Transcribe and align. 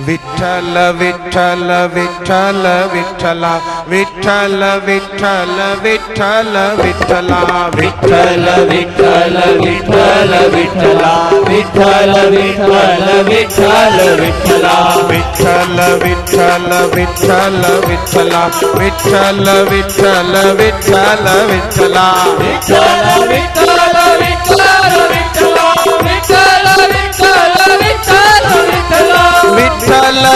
विठल 0.00 0.76
विठल 0.98 1.68
विठल 1.94 2.64
विठला 2.92 3.52
विठल 3.88 4.62
विठल 4.86 5.60
विठल 5.84 6.56
विठला 6.82 7.52
विठल 7.76 8.48
विठल 8.70 9.36
विठल 9.60 10.24
विठला 10.54 11.12
विठल 11.48 12.14
विठल 12.34 13.06
विठल 13.28 14.00
विठला 14.18 14.74
विठल 15.10 15.78
विठल 16.02 16.74
विठल 16.96 17.64
विठला 17.86 18.44
विठल 18.78 19.48
विठल 19.70 20.34
विठल 20.58 21.28
विठला 21.50 22.10
विठल 22.40 23.24
विठल 23.30 23.73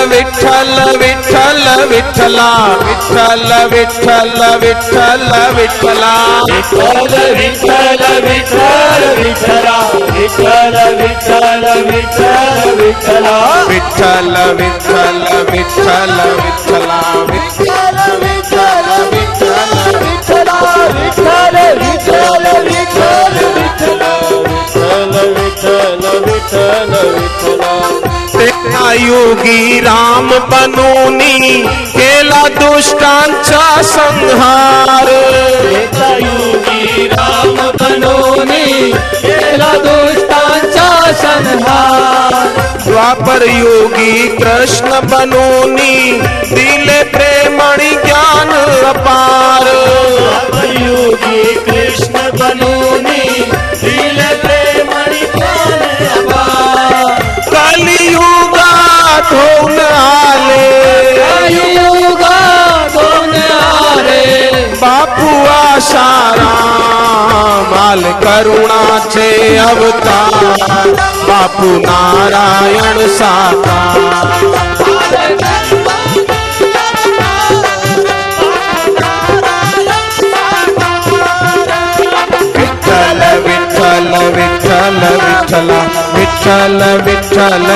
விட்டல 0.06 0.78
விட்டல 1.00 1.66
விட்டலா. 1.90 2.48
விட்டல 2.86 3.50
விட்டல 3.72 4.40
விட்டல 4.62 5.32
விட்டலா. 5.56 6.12
விட்டல 6.48 7.14
விட்டல 7.38 8.04
விட்டல 8.26 8.62
விட்டலா. 9.18 9.76
விட்டல 10.14 10.76
விட்டல 11.00 11.64
விட்டல 11.90 12.44
விட்டலா. 12.78 13.36
விட்டல 13.68 14.36
விட்டல 14.58 15.26
விட்டல 15.52 16.18
விட்டலா. 16.42 17.37
योगी 29.18 29.80
राम 29.80 30.28
बनूनी 30.50 31.62
केला 31.92 32.42
दुष्टांचा 32.48 33.62
संहार। 33.82 35.08
युगी 36.22 37.06
राम 37.06 37.56
बनोनी 37.80 38.92
केला 39.14 39.72
दुष्टांचा 39.86 40.88
संहार। 41.22 42.46
द्वापर 42.86 43.42
योगी 43.48 44.28
कृष्ण 44.36 45.00
बनूनी 45.10 46.20
दिले 46.52 47.02
प्रेमणी 47.14 47.90
ज्ञान 48.04 48.52
अपार। 48.84 49.66
युगी 50.80 51.42
आशाराम 67.88 68.00
आल 68.00 68.02
करुणाचे 68.22 69.56
अवतार 69.58 70.90
बापू 71.28 71.70
नारायण 71.86 73.06
साकार 73.18 74.96
विठ्ठला 82.56 83.32
विठ्ठल 83.44 84.12
विठ्ठल 84.36 85.02
विठ्ठल 86.14 86.82
विठ्ठला 86.94 86.94
विठ्ठल 87.04 87.66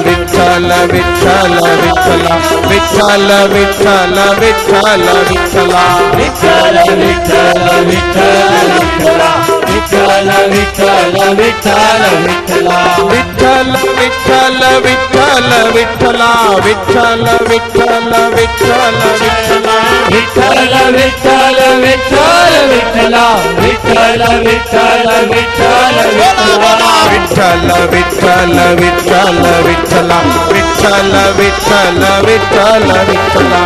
विठ्ठल, 0.04 0.72
विठ्ठला, 0.92 1.52
विठ्ठल 1.78 3.30
विठ्ठल 3.52 4.18
विठ्ठल, 4.38 5.08
विठ्ठला। 5.28 5.84
विठ्ठल 6.14 6.78
विठ्ठल 6.94 7.68
विठ्ठल, 7.84 8.78
विठ्ठला। 8.78 9.57
विठ्ठल 9.78 10.28
विठ्ठल 10.50 11.16
विठ्ठल 11.38 12.00
विठ्ठला 12.22 12.78
विठ्ठल 13.10 13.68
विठ्ठल 13.98 14.62
विठ्ठल 14.84 15.52
विठ्ठला 15.74 16.30
विठ्ठल 16.64 17.22
विठ्ठल 17.48 18.16
विठ्ठल 18.34 18.98
विठ्ठला 19.20 19.76
विठ्ठल 20.10 20.80
विठ्ठल 20.96 21.60
विठ्ठल 21.82 22.34
विठ्ठला 22.70 23.22
विठ्ठल 23.60 24.22
विठ्ठल 24.46 25.06
विठ्ठल 25.30 25.98
विठ्ठला 26.16 26.90
विठ्ठल 27.12 27.70
विठ्ठल 27.92 28.58
विठ्ठल 28.80 29.38
विठ्ठला 29.66 30.18
विठ्ठल 30.50 31.14
विठ्ठल 31.38 32.02
विठ्ठल 32.26 32.90
विठ्ठला 33.10 33.62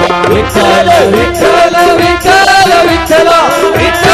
विठ्ठल 1.08 1.68
विठ्ठल 2.02 3.30
विठ्ठल 3.76 4.11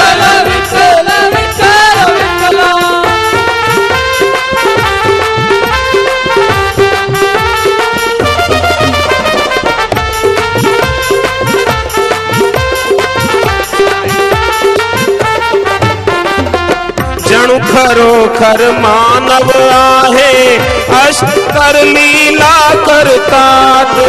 करो 17.88 18.14
खर 18.36 18.60
मानव 18.80 19.50
आहे 19.72 20.56
अष्टर 20.96 21.76
लीला 21.84 22.56
करता 22.86 23.44
तो। 23.92 24.08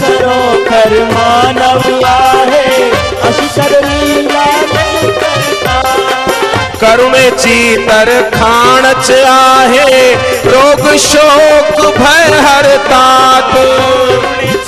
करो 0.00 0.40
खर 0.66 0.92
मानव 1.12 2.04
आहे 2.06 2.90
अष्टर 3.28 3.72
लीला 3.84 4.44
करुणेची 6.82 7.76
तर 7.88 8.10
खाणच 8.34 9.10
आहे 9.10 10.12
रोग 10.44 10.86
शोक 10.98 11.80
भय 11.98 12.38
हरता 12.46 13.04
तो। 13.54 14.59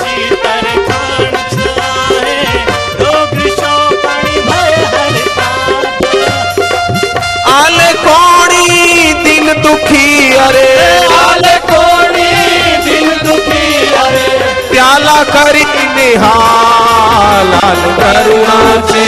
करी 15.30 15.64
निहाल 15.96 17.52
करुणा 18.00 18.58
से 18.90 19.04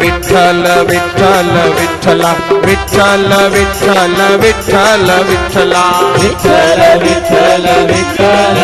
விட்டல 0.00 0.66
விட்டல 0.88 1.54
விட்டலா 1.76 2.30
விட்டல 2.66 3.32
விட்டல 3.54 4.20
விட்டல 4.42 5.08
விட்டலா 5.28 5.82
விட்டல 6.16 6.78
விட்டல 7.02 7.66
விட்டல 7.90 8.58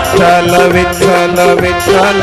विठ्ठल 0.00 0.54
विठल 0.72 1.38
विठल 1.60 2.22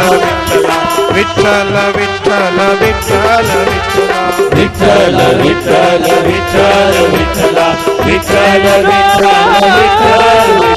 विठल 1.16 1.76
विठल 1.76 1.76
विठल 1.98 2.58
विठल 2.82 3.52
विठल 3.66 4.40
विठल 4.56 5.20
विठल 5.44 6.10
विठल 6.26 6.98
विठल 7.14 7.60
विठल 8.06 8.68
विठ्ठल 8.88 10.77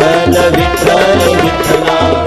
विठ्ठल 0.00 0.46
विठ्ठला 0.56 0.96
विठ्ठल 1.42 2.19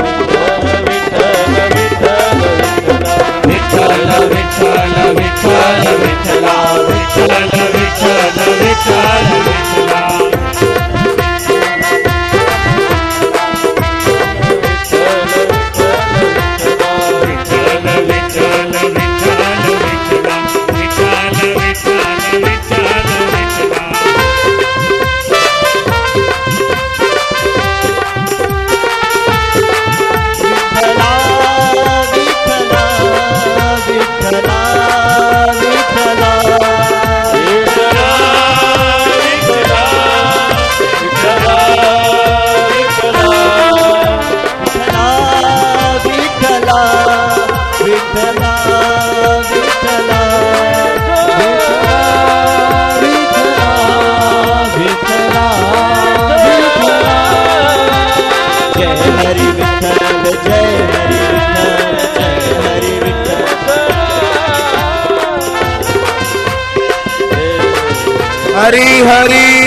Hari 68.73 69.05
Hari 69.05 69.62